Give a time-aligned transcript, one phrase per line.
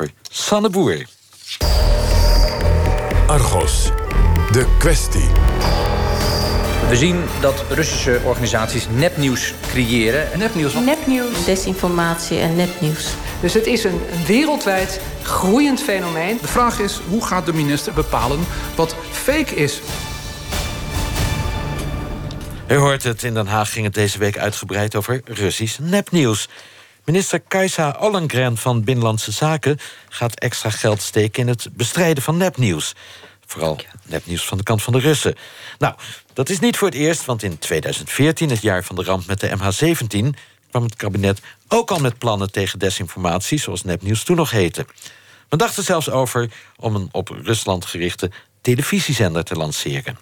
[0.00, 1.06] over Sanne Boer.
[3.26, 3.90] Argos,
[4.52, 5.28] de kwestie.
[6.88, 10.38] We zien dat Russische organisaties nepnieuws creëren.
[10.38, 10.74] Nepnieuws.
[10.74, 13.14] Nepnieuws, desinformatie en nepnieuws.
[13.40, 16.38] Dus het is een wereldwijd groeiend fenomeen.
[16.40, 18.38] De vraag is, hoe gaat de minister bepalen
[18.74, 19.80] wat fake is?
[22.68, 26.48] U hoort het, in Den Haag ging het deze week uitgebreid over Russisch nepnieuws.
[27.04, 29.78] Minister Kajsa Ollengren van Binnenlandse Zaken
[30.08, 32.94] gaat extra geld steken in het bestrijden van nepnieuws.
[33.46, 35.34] Vooral nepnieuws van de kant van de Russen.
[35.78, 35.94] Nou,
[36.32, 39.40] dat is niet voor het eerst, want in 2014, het jaar van de ramp met
[39.40, 40.38] de MH17,
[40.70, 44.86] kwam het kabinet ook al met plannen tegen desinformatie, zoals nepnieuws toen nog heette.
[45.48, 48.30] Men dacht er zelfs over om een op Rusland gerichte
[48.60, 50.18] televisiezender te lanceren.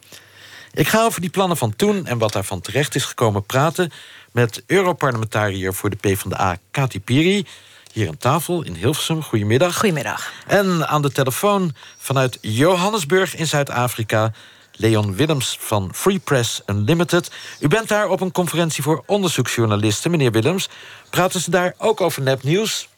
[0.72, 3.90] Ik ga over die plannen van toen en wat daarvan terecht is gekomen praten
[4.32, 7.46] met Europarlementariër voor de PvdA, Kati Piri.
[7.92, 9.22] Hier aan tafel in Hilversum.
[9.22, 9.78] Goedemiddag.
[9.78, 10.32] Goedemiddag.
[10.46, 14.33] En aan de telefoon vanuit Johannesburg in Zuid-Afrika...
[14.80, 17.30] Leon Willems van Free Press Unlimited.
[17.61, 20.69] U bent daar op een conferentie voor onderzoeksjournalisten, meneer Willems.
[21.11, 22.89] Praten ze daar ook over nepnieuws?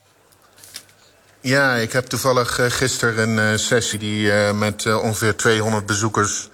[1.40, 6.48] Ja, ik heb toevallig uh, gisteren een uh, sessie die uh, met ongeveer 200 bezoekers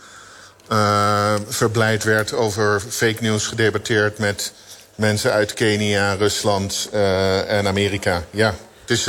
[1.48, 4.52] verblijd werd over fake news gedebatteerd met
[4.94, 6.88] mensen uit Kenia, Rusland
[7.48, 8.24] en Amerika.
[8.30, 9.06] Ja, het is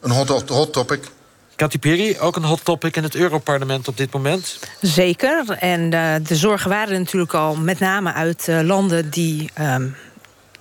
[0.00, 1.10] een hot, hot topic.
[1.56, 4.58] Katy Perry, ook een hot topic in het Europarlement op dit moment?
[4.80, 5.50] Zeker.
[5.50, 9.50] En uh, de zorgen waren natuurlijk al met name uit uh, landen die...
[9.60, 9.96] Um,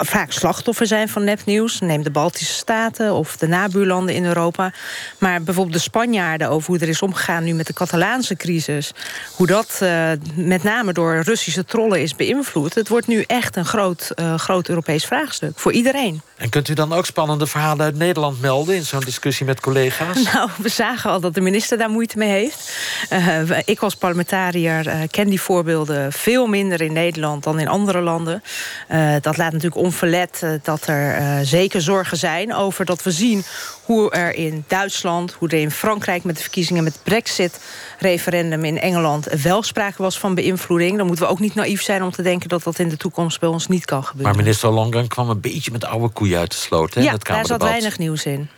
[0.05, 1.79] vaak slachtoffer zijn van nepnieuws.
[1.79, 4.73] Neem de Baltische Staten of de nabuurlanden in Europa.
[5.17, 8.91] Maar bijvoorbeeld de Spanjaarden over hoe er is omgegaan nu met de Catalaanse crisis.
[9.35, 12.73] Hoe dat uh, met name door Russische trollen is beïnvloed.
[12.73, 16.21] Het wordt nu echt een groot, uh, groot Europees vraagstuk voor iedereen.
[16.41, 18.75] En kunt u dan ook spannende verhalen uit Nederland melden...
[18.75, 20.23] in zo'n discussie met collega's?
[20.33, 22.71] Nou, we zagen al dat de minister daar moeite mee heeft.
[23.13, 27.43] Uh, ik als parlementariër uh, ken die voorbeelden veel minder in Nederland...
[27.43, 28.43] dan in andere landen.
[28.91, 32.53] Uh, dat laat natuurlijk onverlet dat er zeker zorgen zijn...
[32.53, 33.43] over dat we zien
[33.91, 36.23] hoe er in Duitsland, hoe er in Frankrijk...
[36.23, 39.25] met de verkiezingen met het brexit-referendum in Engeland...
[39.25, 40.97] wel sprake was van beïnvloeding.
[40.97, 42.49] Dan moeten we ook niet naïef zijn om te denken...
[42.49, 44.35] dat dat in de toekomst bij ons niet kan gebeuren.
[44.35, 46.93] Maar minister Longren kwam een beetje met oude koeien uit de sloot.
[46.93, 48.49] Hè, ja, in het daar zat weinig nieuws in.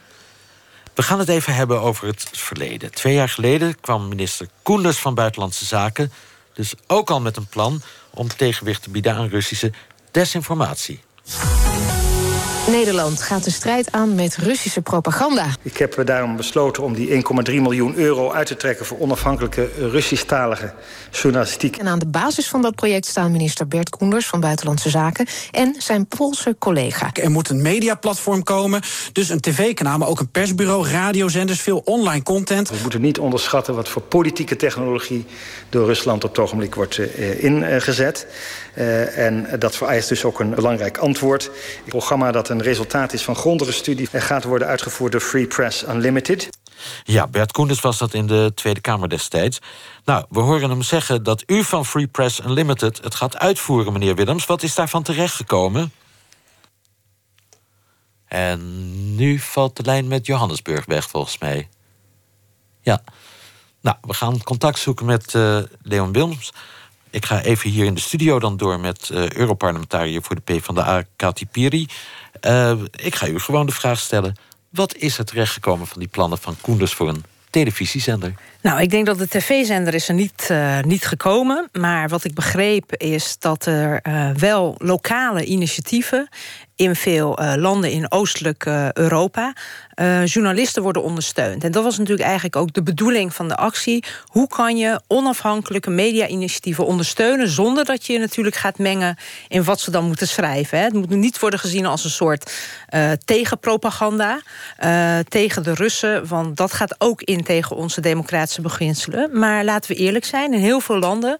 [0.93, 2.91] We gaan het even hebben over het verleden.
[2.91, 6.11] Twee jaar geleden kwam minister Koenders van Buitenlandse Zaken...
[6.53, 9.71] dus ook al met een plan om tegenwicht te bieden aan Russische
[10.11, 11.01] desinformatie.
[12.67, 15.45] Nederland gaat de strijd aan met Russische propaganda.
[15.61, 18.85] Ik heb daarom besloten om die 1,3 miljoen euro uit te trekken...
[18.85, 20.73] voor onafhankelijke Russisch-talige
[21.11, 21.77] journalistiek.
[21.77, 24.27] En aan de basis van dat project staan minister Bert Koenders...
[24.27, 27.09] van Buitenlandse Zaken en zijn Poolse collega.
[27.13, 28.81] Er moet een mediaplatform komen,
[29.11, 29.97] dus een tv-kanaal...
[29.97, 32.69] maar ook een persbureau, radiozenders, veel online content.
[32.69, 35.25] We moeten niet onderschatten wat voor politieke technologie...
[35.69, 38.27] door Rusland op het ogenblik wordt uh, ingezet.
[38.77, 41.43] Uh, en dat vereist dus ook een belangrijk antwoord.
[41.43, 44.07] Het programma dat een resultaat is van grondige studie...
[44.11, 46.49] gaat worden uitgevoerd door Free Press Unlimited.
[47.03, 49.59] Ja, Bert Koenders was dat in de Tweede Kamer destijds.
[50.05, 53.03] Nou, we horen hem zeggen dat u van Free Press Unlimited...
[53.03, 54.45] het gaat uitvoeren, meneer Willems.
[54.45, 55.91] Wat is daarvan terechtgekomen?
[58.25, 61.69] En nu valt de lijn met Johannesburg weg, volgens mij.
[62.81, 63.03] Ja.
[63.81, 66.53] Nou, we gaan contact zoeken met uh, Leon Willems...
[67.13, 71.03] Ik ga even hier in de studio dan door met uh, Europarlementariër voor de PvdA,
[71.15, 71.87] Kati Piri.
[72.41, 74.35] Uh, ik ga u gewoon de vraag stellen:
[74.69, 78.33] wat is er terechtgekomen van die plannen van Koenders voor een televisiezender?
[78.61, 81.69] Nou, ik denk dat de tv-zender is er niet, uh, niet gekomen.
[81.71, 84.01] Maar wat ik begreep is dat er
[84.37, 86.29] wel lokale initiatieven
[86.75, 89.53] in veel uh, landen in oostelijk Europa
[90.25, 91.63] journalisten worden ondersteund.
[91.63, 94.03] En dat was natuurlijk eigenlijk ook de bedoeling van de actie.
[94.25, 99.17] Hoe kan je onafhankelijke media-initiatieven ondersteunen zonder dat je je natuurlijk gaat mengen
[99.47, 100.77] in wat ze dan moeten schrijven?
[100.77, 100.83] Hè?
[100.83, 102.53] Het moet niet worden gezien als een soort
[103.25, 104.41] tegenpropaganda
[105.27, 109.39] tegen de Russen, want dat gaat ook in tegen onze democratische beginselen.
[109.39, 111.37] Maar laten we eerlijk zijn, in heel veel landen,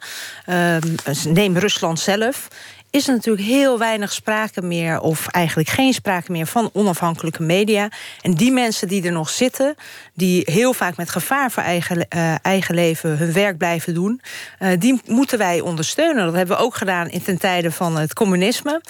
[0.49, 0.75] uh,
[1.25, 2.47] neem Rusland zelf
[2.93, 4.99] is er natuurlijk heel weinig sprake meer...
[4.99, 7.89] of eigenlijk geen sprake meer van onafhankelijke media.
[8.21, 9.75] En die mensen die er nog zitten...
[10.13, 14.21] die heel vaak met gevaar voor eigen, uh, eigen leven hun werk blijven doen...
[14.59, 16.25] Uh, die moeten wij ondersteunen.
[16.25, 18.81] Dat hebben we ook gedaan in ten tijde van het communisme.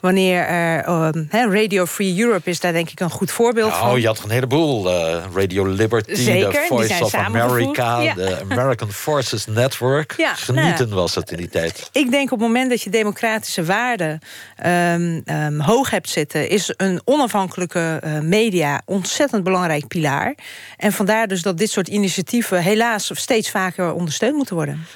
[0.00, 0.88] Wanneer er...
[0.88, 3.90] Uh, Radio Free Europe is daar denk ik een goed voorbeeld nou, van.
[3.90, 4.90] Oh, je had een heleboel.
[5.34, 8.00] Radio Liberty, The Voice of America...
[8.00, 8.14] Ja.
[8.14, 10.14] de American Forces Network.
[10.16, 11.88] Ja, Genieten nou, was het in die tijd.
[11.92, 14.18] Ik denk op het moment dat je democratisch democratische waarden
[14.56, 20.34] ehm, ehm, hoog hebt zitten, is een onafhankelijke uh, media ontzettend belangrijk pilaar.
[20.76, 24.86] En vandaar dus dat dit soort initiatieven helaas steeds vaker ondersteund moeten worden.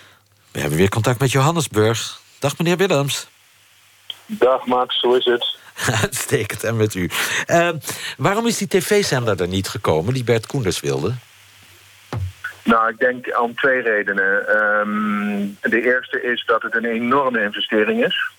[0.52, 2.20] We hebben weer contact met Johannesburg.
[2.38, 3.28] Dag meneer Willems.
[4.26, 5.56] Dag Max, hoe is het?
[6.02, 7.10] Uitstekend, en met u.
[7.46, 7.68] Uh,
[8.16, 11.14] waarom is die tv-zender er niet gekomen die Bert Koenders wilde?
[12.66, 14.56] Nou, ik denk om twee redenen.
[14.56, 18.30] Um, de eerste is dat het een enorme investering is.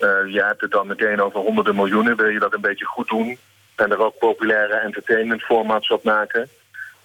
[0.00, 2.16] Uh, je hebt het dan meteen over honderden miljoenen.
[2.16, 3.38] Wil je dat een beetje goed doen
[3.74, 6.48] en er ook populaire entertainment formats op maken.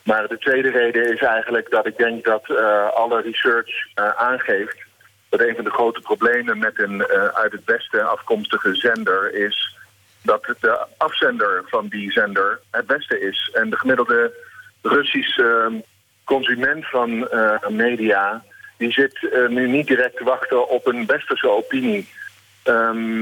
[0.04, 4.78] Maar de tweede reden is eigenlijk dat ik denk dat uh, alle research uh, aangeeft
[5.30, 9.78] dat een van de grote problemen met een uit het westen afkomstige zender is
[10.22, 13.52] dat de afzender van die zender het beste is.
[13.54, 14.34] En de gemiddelde
[14.82, 15.72] Russische
[16.24, 17.30] consument van
[17.70, 18.44] media...
[18.78, 22.08] die zit nu niet direct te wachten op een westerse opinie.
[22.64, 23.22] Um,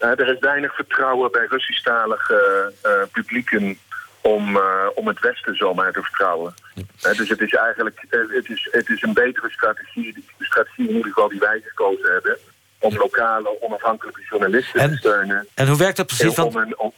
[0.00, 2.72] uh, er is weinig vertrouwen bij Russisch-talige
[3.12, 3.78] publieken...
[4.20, 4.60] Om,
[4.94, 6.54] om het Westen zomaar te vertrouwen.
[7.00, 10.12] dus het is eigenlijk het is, het is een betere strategie.
[10.38, 12.38] De strategie in ieder geval die wij gekozen hebben...
[12.78, 15.46] om lokale onafhankelijke journalisten en, te steunen.
[15.54, 16.36] En hoe werkt dat precies?
[16.36, 16.92] Een, om,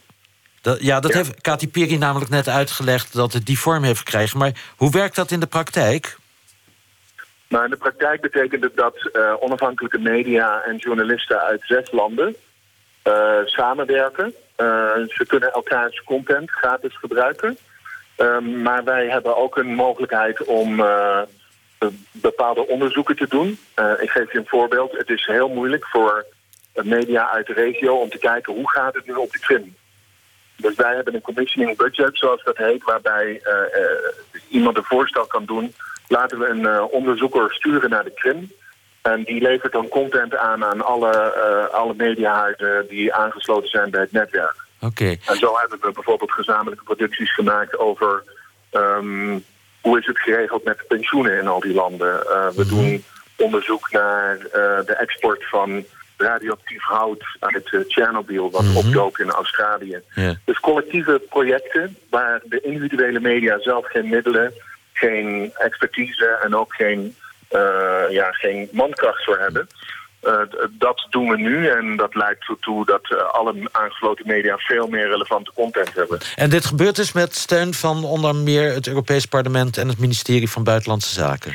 [0.61, 1.17] dat, ja, dat ja.
[1.17, 4.38] heeft Kati Piri namelijk net uitgelegd dat het die vorm heeft gekregen.
[4.38, 6.17] Maar hoe werkt dat in de praktijk?
[7.48, 12.36] Nou, in de praktijk betekent het dat uh, onafhankelijke media en journalisten uit zes landen
[13.04, 14.34] uh, samenwerken.
[14.56, 14.66] Uh,
[15.08, 17.58] ze kunnen elkaars content gratis gebruiken.
[18.62, 20.82] maar wij hebben ook een mogelijkheid om
[22.12, 23.58] bepaalde onderzoeken te doen.
[24.00, 24.92] ik geef je een voorbeeld.
[24.92, 26.24] Het is heel moeilijk voor
[26.74, 29.76] media uit de regio om te kijken hoe gaat het nu op de Krim.
[30.56, 33.42] Dus wij hebben een commissioning budget, zoals dat heet, waarbij
[34.48, 35.74] iemand een voorstel kan doen.
[36.08, 38.52] Laten we een uh, onderzoeker sturen naar de Krim.
[39.02, 41.12] En die levert dan content aan aan alle,
[41.72, 44.56] alle mediahuizen die aangesloten zijn bij het netwerk.
[44.81, 44.87] Oké.
[44.87, 45.20] Okay.
[45.26, 48.25] En zo hebben we bijvoorbeeld gezamenlijke producties gemaakt over
[48.72, 49.44] um,
[49.81, 52.19] hoe is het geregeld met de pensioenen in al die landen.
[52.19, 52.69] we mm -hmm.
[52.69, 53.04] doen
[53.37, 54.38] onderzoek naar
[54.87, 55.84] de export van
[56.19, 58.76] radioactief hout uit uh, Tsjernobyl, wat mm -hmm.
[58.76, 60.00] opdook in Australië.
[60.14, 60.34] Yeah.
[60.44, 64.52] Dus collectieve projecten waar de individuele media zelf geen middelen,
[64.98, 67.16] geen expertise en ook geen,
[67.50, 69.68] uh, ja, geen mankracht voor hebben.
[70.22, 70.40] Uh,
[70.70, 75.50] dat doen we nu en dat leidt ertoe dat alle aangesloten media veel meer relevante
[75.54, 76.18] content hebben.
[76.34, 80.50] En dit gebeurt dus met steun van onder meer het Europees Parlement en het ministerie
[80.50, 81.52] van Buitenlandse Zaken?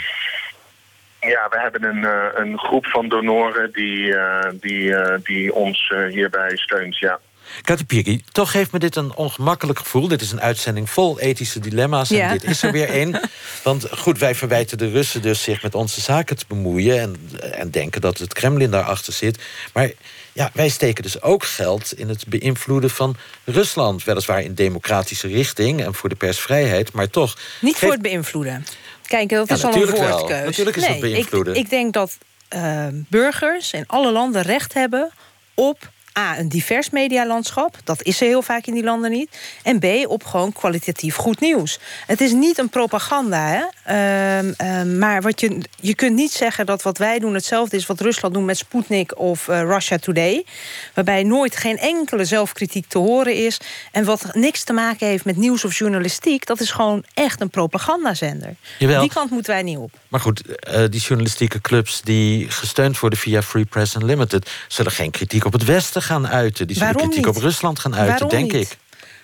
[1.20, 4.16] Ja, we hebben een, uh, een groep van donoren die,
[4.54, 7.20] die, die ons hierbij steunt, ja.
[7.62, 10.08] Katipiri, toch geeft me dit een ongemakkelijk gevoel.
[10.08, 12.32] Dit is een uitzending vol ethische dilemma's en Ja.
[12.32, 13.20] dit is er weer één.
[13.64, 17.00] Want goed, wij verwijten de Russen dus zich met onze zaken te bemoeien...
[17.00, 19.40] en, en denken dat het Kremlin daarachter zit.
[19.74, 19.92] Maar
[20.34, 24.04] ja, wij steken dus ook geld in het beïnvloeden van Rusland.
[24.04, 27.38] Weliswaar in democratische richting en voor de persvrijheid, maar toch...
[27.62, 28.66] Niet voor het beïnvloeden.
[29.08, 30.10] Kijk, dat Ja, is al een wel.
[30.10, 30.46] woordkeus.
[30.46, 31.56] Natuurlijk is dat nee, beïnvloeden.
[31.56, 32.18] Ik, ik denk dat
[32.48, 35.12] eh, burgers in alle landen recht hebben
[35.54, 37.78] op A, een divers medialandschap.
[37.84, 39.38] Dat is er heel vaak in die landen niet.
[39.64, 41.80] En B, op gewoon kwalitatief goed nieuws.
[42.08, 43.64] Het is niet een propaganda, hè?
[43.84, 47.86] Ehm, ehm, maar wat je, je kunt niet zeggen dat wat wij doen hetzelfde is...
[47.86, 50.46] wat Rusland doet met Sputnik of eh, Russia Today.
[50.94, 53.60] Waarbij nooit geen enkele zelfkritiek te horen is.
[53.92, 56.46] En wat niks te maken heeft met nieuws of journalistiek...
[56.46, 58.56] dat is gewoon echt een propagandazender.
[58.80, 59.02] Jawel.
[59.02, 59.92] Die kant moeten wij niet op.
[60.08, 64.50] Maar goed, eh, die journalistieke clubs die gesteund worden via Free Press Unlimited...
[64.68, 66.68] zullen geen kritiek op het Westen gaan uiten.
[66.68, 67.28] Die zullen kritiek niet?
[67.28, 68.72] op Rusland gaan uiten, Waarom denk niet?
[68.72, 68.78] ik.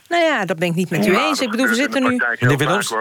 [0.09, 1.41] Nou ja, dat ben ik niet met u Ja, eens.
[1.41, 2.21] Ik bedoel, we zitten nu...
[2.39, 2.93] Meneer Willems?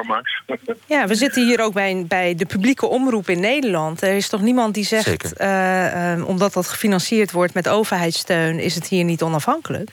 [0.86, 4.02] Ja, we zitten hier ook bij, bij de publieke omroep in Nederland.
[4.02, 8.74] Er is toch niemand die zegt, eh, eh, omdat dat gefinancierd wordt met overheidssteun, is
[8.74, 9.90] het hier niet onafhankelijk?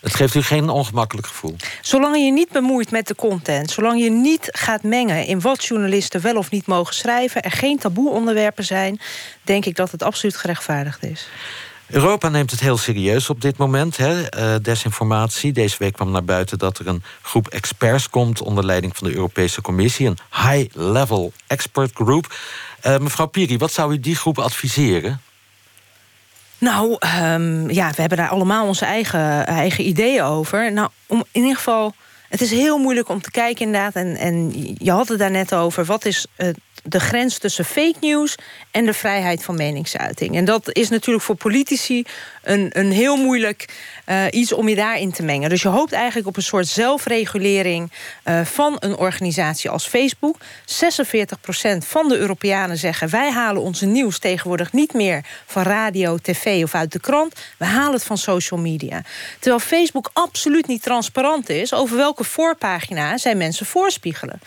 [0.00, 1.56] Het geeft u geen ongemakkelijk gevoel.
[1.80, 6.20] Zolang je niet bemoeit met de content, zolang je niet gaat mengen in wat journalisten
[6.20, 9.00] wel of niet mogen schrijven, er geen taboe-onderwerpen zijn,
[9.42, 11.28] denk ik dat het absoluut gerechtvaardigd is.
[11.92, 14.22] Europa neemt het heel serieus op dit moment, hè?
[14.22, 15.52] eh, desinformatie.
[15.52, 18.42] Deze week kwam naar buiten dat er een groep experts komt...
[18.42, 22.34] onder leiding van de Europese Commissie, een high-level expert group.
[22.80, 25.20] Eh, mevrouw Piri, wat zou u die groep adviseren?
[26.58, 30.72] Nou, ehm, ja, we hebben daar allemaal onze eigen, eigen ideeën over.
[30.72, 31.94] Nou, om in ieder geval
[32.32, 33.94] Het is heel moeilijk om te kijken inderdaad.
[33.94, 35.84] En, en je had het daar net over.
[35.84, 36.48] Wat is uh,
[36.82, 38.34] de grens tussen fake news
[38.70, 40.36] en de vrijheid van meningsuiting.
[40.36, 42.04] En dat is natuurlijk voor politici
[42.42, 43.68] een, een heel moeilijk
[44.06, 45.48] uh, iets om je daarin te mengen.
[45.48, 47.92] Dus je hoopt eigenlijk op een soort zelfregulering
[48.24, 50.36] uh, van een organisatie als Facebook.
[50.38, 50.42] 46%
[51.78, 56.74] van de Europeanen zeggen: wij halen onze nieuws tegenwoordig niet meer van radio, tv of
[56.74, 57.34] uit de krant.
[57.56, 59.02] We halen het van social media.
[59.38, 64.40] Terwijl Facebook absoluut niet transparant is over welke voorpagina zij mensen voorspiegelen.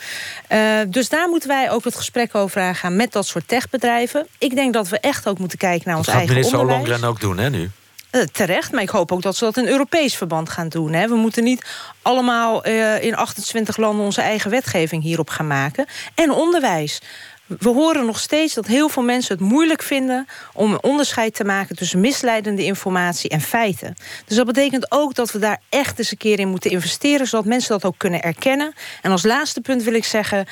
[0.49, 4.27] Uh, dus daar moeten wij ook het gesprek over aangaan met dat soort techbedrijven.
[4.37, 6.89] Ik denk dat we echt ook moeten kijken naar ons dat gaat eigen minister onderwijs.
[6.89, 7.71] Ollongren ook doen, hè, nu?
[8.15, 10.93] Uh, terecht, maar ik hoop ook dat ze dat in Europees verband gaan doen.
[10.93, 11.07] Hè.
[11.07, 11.65] We moeten niet
[12.01, 15.85] allemaal uh, in 28 landen onze eigen wetgeving hierop gaan maken.
[16.15, 17.01] En onderwijs.
[17.45, 21.43] We horen nog steeds dat heel veel mensen het moeilijk vinden om een onderscheid te
[21.43, 23.95] maken tussen misleidende informatie en feiten.
[24.25, 27.45] Dus dat betekent ook dat we daar echt eens een keer in moeten investeren, zodat
[27.45, 28.73] mensen dat ook kunnen erkennen.
[29.01, 30.45] En als laatste punt wil ik zeggen: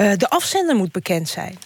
[0.00, 1.58] uh, de afzender moet bekend zijn.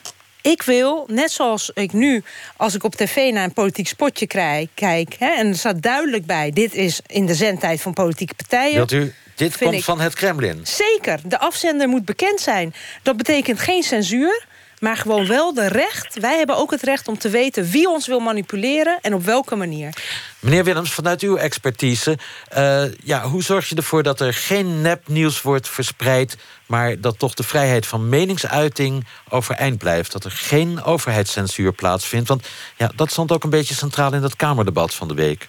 [0.52, 2.22] Ik wil, net zoals ik nu,
[2.56, 5.16] als ik op tv naar een politiek spotje krijg, kijk...
[5.18, 8.74] Hè, en er staat duidelijk bij, dit is in de zendtijd van politieke partijen...
[8.74, 10.60] Wilt u, dit komt ik, van het Kremlin?
[10.62, 12.74] Zeker, de afzender moet bekend zijn.
[13.02, 14.46] Dat betekent geen censuur,
[14.84, 16.20] maar gewoon wel de recht.
[16.20, 18.98] Wij hebben ook het recht om te weten wie ons wil manipuleren...
[19.02, 19.94] en op welke manier.
[20.40, 22.18] Meneer Willems, vanuit uw expertise...
[22.56, 26.38] Uh, ja, hoe zorg je ervoor dat er geen nepnieuws wordt verspreid...
[26.66, 30.12] maar dat toch de vrijheid van meningsuiting overeind blijft?
[30.12, 32.28] Dat er geen overheidscensuur plaatsvindt?
[32.28, 35.48] Want ja, dat stond ook een beetje centraal in dat Kamerdebat van de week.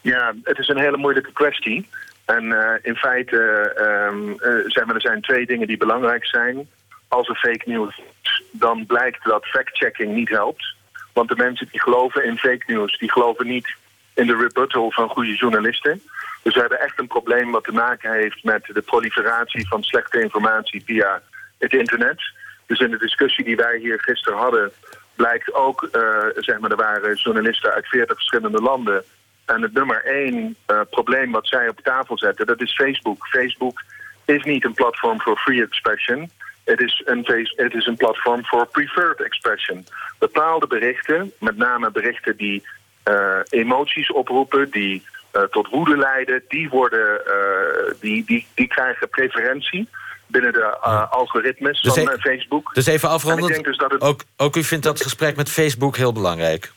[0.00, 1.88] Ja, het is een hele moeilijke kwestie.
[2.24, 3.40] En uh, in feite
[3.78, 6.68] uh, uh, zeg maar, er zijn twee dingen die belangrijk zijn.
[7.10, 10.74] Als er fake news is, dan blijkt dat fact-checking niet helpt.
[11.12, 13.74] Want de mensen die geloven in fake news, die geloven niet
[14.14, 16.02] in de rebuttal van goede journalisten.
[16.42, 20.20] Dus we hebben echt een probleem wat te maken heeft met de proliferatie van slechte
[20.20, 21.22] informatie via
[21.58, 22.20] het internet.
[22.66, 24.72] Dus in de discussie die wij hier gisteren hadden,
[25.14, 29.04] blijkt ook, uh, zeg maar, er waren journalisten uit 40 verschillende landen.
[29.44, 33.26] En het nummer één uh, probleem wat zij op tafel zetten, dat is Facebook.
[33.26, 33.82] Facebook
[34.24, 36.30] is niet een platform voor free expression.
[36.64, 37.26] Het is, een,
[37.56, 39.86] het is een platform voor preferred expression.
[40.18, 42.62] Bepaalde berichten, met name berichten die
[43.04, 45.02] uh, emoties oproepen, die
[45.32, 49.88] uh, tot woede leiden, die, worden, uh, die, die, die krijgen preferentie
[50.26, 50.78] binnen de
[51.10, 52.74] algoritmes dus van e Facebook.
[52.74, 53.62] Dus even afronden.
[53.62, 54.00] Dus het...
[54.00, 56.72] ook, ook u vindt dat gesprek met Facebook heel belangrijk?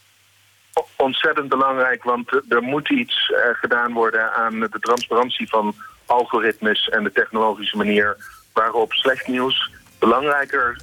[0.95, 5.75] Ontzettend belangrijk, want er moet iets gedaan worden aan de transparantie van
[6.05, 8.17] algoritmes en de technologische manier
[8.53, 10.81] waarop slecht nieuws belangrijker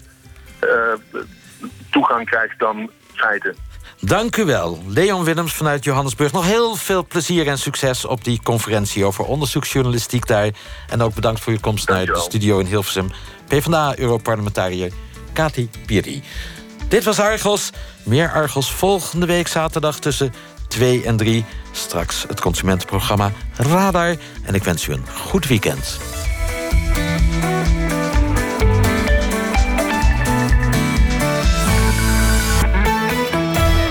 [0.65, 0.71] uh,
[1.91, 3.57] toegang krijgt dan feiten.
[4.01, 6.33] Dank u wel, Leon Willems vanuit Johannesburg.
[6.33, 10.51] Nog heel veel plezier en succes op die conferentie over onderzoeksjournalistiek daar.
[10.89, 13.11] En ook bedankt voor uw komst naar de studio in Hilversum.
[13.49, 14.93] PvdA-europarlementariër
[15.33, 16.23] Kati Piri.
[16.89, 17.71] Dit was Argos.
[18.03, 20.33] Meer Argos volgende week zaterdag tussen
[20.69, 21.45] 2 en 3.
[21.73, 24.17] Straks het consumentenprogramma Radar.
[24.45, 25.99] En ik wens u een goed weekend.